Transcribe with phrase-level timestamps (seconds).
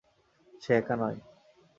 [0.61, 1.17] সে একা নয়।